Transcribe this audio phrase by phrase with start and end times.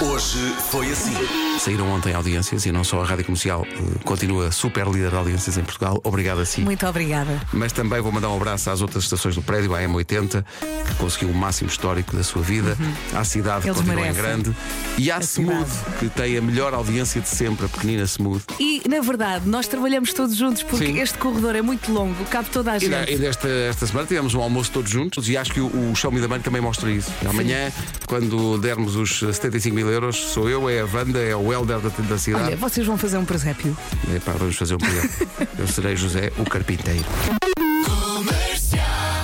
[0.00, 1.12] Hoje foi assim.
[1.58, 5.58] Saíram ontem audiências e não só a Rádio Comercial eh, continua super líder de audiências
[5.58, 6.00] em Portugal.
[6.04, 6.60] Obrigado a si.
[6.60, 7.40] Muito obrigada.
[7.52, 10.44] Mas também vou mandar um abraço às outras estações do prédio, à M80,
[10.86, 12.78] que conseguiu o máximo histórico da sua vida,
[13.12, 14.20] à cidade que Eles continua merecem.
[14.20, 14.56] em grande,
[14.98, 15.96] e à A Smooth, cidade.
[15.98, 18.44] que tem a melhor audiência de sempre, a pequenina Smooth.
[18.60, 21.00] E, na verdade, nós trabalhamos todos juntos porque Sim.
[21.00, 23.12] este corredor é muito longo, cabe toda a E, gente.
[23.12, 26.12] e desta esta semana tivemos um almoço todos juntos e acho que o, o Show
[26.12, 27.10] Me the Money também mostra isso.
[27.28, 27.72] Amanhã,
[28.06, 29.22] quando dermos os
[29.60, 32.44] 75 mil euros, sou eu, é a Wanda, é o Helder da, da cidade.
[32.44, 33.76] Olha, vocês vão fazer um presépio.
[34.14, 35.28] Epá, vamos fazer um projeto.
[35.58, 37.04] Eu serei José, o carpinteiro.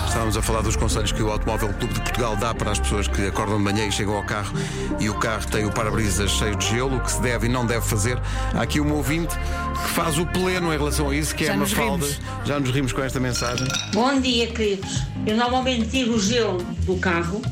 [0.06, 3.08] Estávamos a falar dos conselhos que o Automóvel Clube de Portugal dá para as pessoas
[3.08, 4.52] que acordam de manhã e chegam ao carro
[5.00, 7.66] e o carro tem o para-brisas cheio de gelo, o que se deve e não
[7.66, 8.18] deve fazer.
[8.54, 11.54] Há aqui um ouvinte que faz o pleno em relação a isso, que Já é
[11.54, 12.04] a nos Mafalda.
[12.06, 12.20] rimos.
[12.44, 13.66] Já nos rimos com esta mensagem.
[13.92, 15.02] Bom dia, queridos.
[15.26, 17.42] Eu normalmente tiro o gelo do carro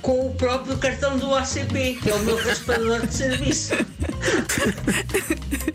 [0.00, 3.74] com o próprio cartão do ACP, que é o meu raspador de serviço.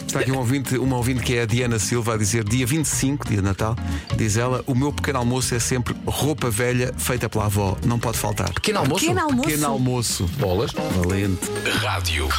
[0.08, 3.28] Está aqui um ouvinte, uma ouvinte que é a Diana Silva a dizer dia 25,
[3.28, 3.76] dia de Natal,
[4.16, 8.18] diz ela, o meu pequeno almoço é sempre roupa velha feita pela avó, não pode
[8.18, 8.52] faltar.
[8.54, 9.02] Pequeno almoço?
[9.02, 9.50] Pequeno almoço.
[9.50, 10.24] Pequeno almoço.
[10.38, 10.72] Bolas.
[10.72, 11.50] Valente.
[11.82, 12.30] Rádio.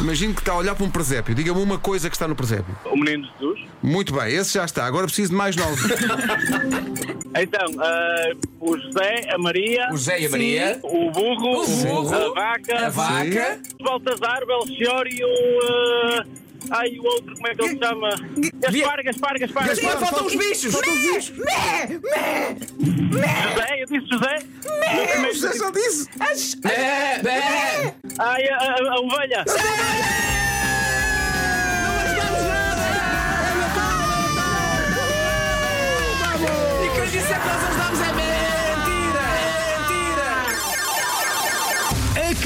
[0.00, 1.34] Imagino que está a olhar para um presépio.
[1.34, 2.76] Diga-me uma coisa que está no presépio.
[2.86, 3.60] O Menino Jesus.
[3.82, 4.84] Muito bem, esse já está.
[4.86, 5.82] Agora preciso de mais nove.
[7.40, 10.80] Então, ah, o José, a Maria, O José e a Maria.
[10.82, 13.60] o burro, O burro, a vaca, A vaca.
[13.78, 15.28] o Baltazar, o Belchior e o.
[15.62, 16.24] ah,
[16.80, 18.08] ai, o outro, como é que ele se chama?
[18.54, 19.68] Gaspar, Gaspar, Gaspar.
[19.68, 20.72] Gaspar, faltam os bichos!
[23.12, 24.38] José, eu disse José.
[24.62, 26.08] Primeiro- José só disse.
[26.60, 27.42] Bé, bé.
[28.18, 29.44] Ai, a, a- a ovelha.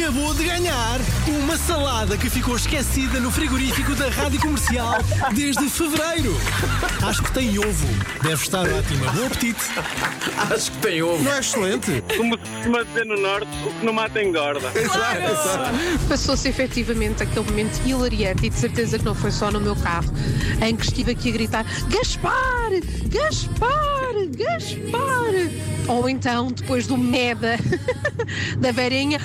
[0.02, 4.96] Acabou de ganhar uma salada que ficou esquecida no frigorífico da Rádio Comercial
[5.32, 6.34] desde fevereiro.
[7.06, 7.86] Acho que tem ovo.
[8.20, 9.12] Deve estar ótima.
[9.12, 9.60] Bom apetite.
[10.52, 11.22] Acho que tem ovo.
[11.22, 12.02] Não é excelente?
[12.16, 14.72] Como se costuma dizer no Norte, o que não mata engorda.
[16.08, 20.12] Passou-se efetivamente aquele momento hilariante e de certeza que não foi só no meu carro,
[20.60, 22.70] em que estive aqui a gritar Gaspar!
[23.06, 24.14] Gaspar!
[24.36, 25.72] Gaspar!
[25.88, 27.56] Ou então, depois do meda
[28.58, 29.18] da verinha,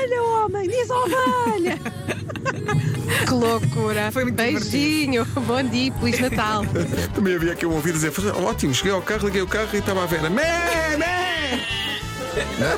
[0.00, 1.78] ovelha, homem, diz ovelha!
[3.26, 4.10] que loucura!
[4.12, 6.64] Foi muito Beijinho, bom dia, Feliz Natal!
[7.14, 10.02] Também havia aqui um ouvido dizer: ótimo, cheguei ao carro, liguei o carro e estava
[10.02, 10.30] a Vera.
[10.30, 11.66] Mé, mé!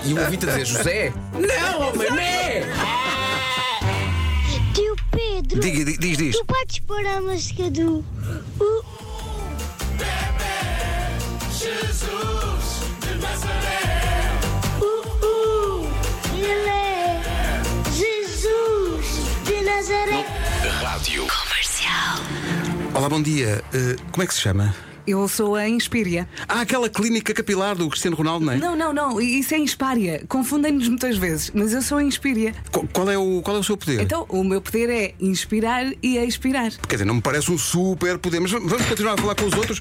[0.04, 1.12] E o ouvinte a dizer José?
[1.34, 2.62] Não, homem, né?
[4.72, 6.38] Tio Pedro, Diga, di- diz, diz.
[6.38, 8.02] tu podes pôr a música do.
[22.94, 23.62] Olá, bom dia.
[23.72, 24.74] Eh, como é que se chama?
[25.06, 26.28] Eu sou a Inspíria.
[26.48, 28.56] Ah, aquela clínica capilar do Cristiano Ronaldo, não é?
[28.56, 30.22] Não, não, não, isso é Inspária.
[30.28, 32.54] Confundem-nos muitas vezes, mas eu sou a Inspíria.
[32.70, 34.00] Qu- Qual é, o, qual é o seu poder?
[34.00, 36.70] Então, o meu poder é inspirar e expirar.
[36.88, 39.46] Quer dizer, não me parece um super poder, mas vamos vamos continuar a falar com
[39.46, 39.80] os outros.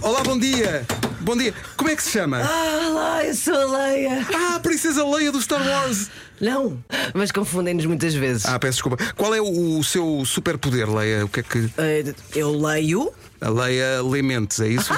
[0.00, 0.86] Olá, bom dia.
[1.20, 1.52] Bom dia.
[1.76, 2.38] Como é que se chama?
[2.38, 4.26] Olá, eu sou a Leia.
[4.32, 6.08] Ah, a Princesa Leia do Star Wars.
[6.40, 6.78] Não,
[7.14, 8.44] mas confundem-nos muitas vezes.
[8.46, 8.96] Ah, peço desculpa.
[9.16, 11.24] Qual é o, o seu superpoder, Leia?
[11.24, 11.70] O que é que.
[11.78, 14.92] Eh, eu leio, A Leia lê mentes, é isso?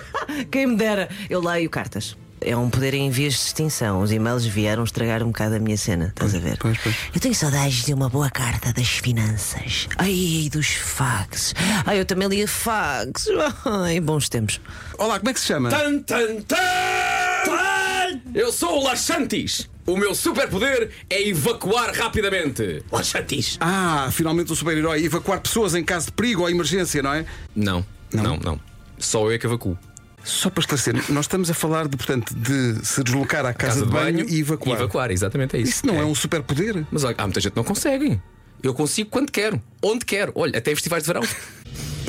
[0.50, 2.16] quem me dera, eu leio cartas.
[2.40, 4.02] É um poder em vias de extinção.
[4.02, 6.58] Os e-mails vieram estragar um bocado a minha cena, estás a ver?
[6.58, 6.94] pois, pois.
[7.14, 9.88] Eu tenho saudades de uma boa carta das finanças.
[9.96, 11.54] Ai, dos fax.
[11.86, 13.28] Ai, eu também lia fax.
[13.64, 14.60] Ai, bons tempos.
[14.98, 15.70] Olá, como é que se chama?
[15.70, 18.20] Tan, tan, tan!
[18.34, 19.70] Eu sou o Laxantis.
[19.86, 22.82] O meu superpoder é evacuar rapidamente.
[22.90, 23.58] Laxantis.
[23.60, 25.04] Ah, finalmente um super-herói.
[25.04, 27.26] Evacuar pessoas em caso de perigo ou emergência, não é?
[27.54, 28.60] Não, não, não.
[28.98, 29.76] Só eu é que evacuo.
[30.24, 33.92] Só para esclarecer, nós estamos a falar de, portanto, de se deslocar à casa, de
[33.92, 34.78] banho, e evacuar.
[34.78, 35.72] evacuar, exatamente é isso.
[35.72, 36.86] Isso não é, um superpoder.
[36.90, 38.18] Mas olha, há muita gente que não consegue.
[38.62, 40.32] Eu consigo quando quero, onde quero.
[40.34, 41.22] Olha, até festivais de verão.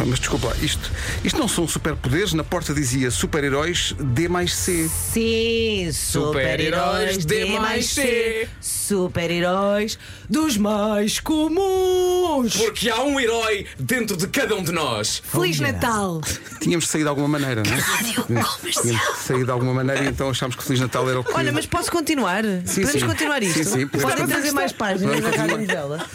[0.03, 0.91] Mas desculpa, lá, isto,
[1.23, 2.33] isto não são superpoderes.
[2.33, 4.89] Na porta dizia super-heróis D mais C.
[4.89, 8.47] Sim, Super-heróis D mais C.
[8.59, 9.97] Super-heróis
[10.29, 12.55] dos mais comuns.
[12.57, 15.21] Porque há um herói dentro de cada um de nós.
[15.25, 16.21] Feliz Natal!
[16.59, 18.25] Tínhamos de sair de alguma maneira, não é?
[18.25, 21.31] Tínhamos de sair de alguma maneira e então achámos que Feliz Natal era o que.
[21.31, 22.43] Olha, mas posso continuar?
[22.43, 23.07] podemos sim.
[23.07, 23.63] continuar isto?
[23.63, 24.13] Sim, sim, podemos.
[24.13, 25.57] Podem trazer mais páginas da Rádio.
[25.57, 26.05] Novela.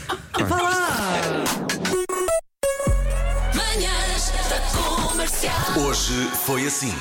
[0.48, 0.89] Vá lá!
[5.76, 6.94] Hoje foi assim.